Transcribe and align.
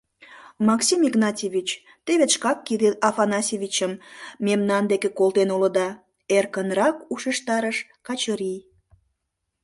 —Максим 0.69 0.99
Игнатьевич, 1.09 1.69
те 2.05 2.11
вет 2.19 2.31
шкак 2.35 2.57
Кирилл 2.67 2.95
Афанасьевичым 3.07 3.93
мемнан 4.45 4.83
деке 4.91 5.09
колтен 5.17 5.49
улыда,— 5.55 5.89
эркынрак 6.37 6.95
ушештарыш 7.13 7.77
Качырий. 8.05 8.59